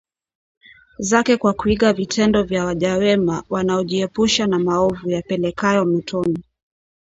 zake 0.99 1.37
kwa 1.37 1.53
kuiga 1.53 1.93
vitendo 1.93 2.43
vya 2.43 2.65
waja 2.65 2.97
wema 2.97 3.43
wanaojiepusha 3.49 4.47
na 4.47 4.59
maovu 4.59 5.09
yapelekayo 5.09 5.85
motoni 5.85 6.43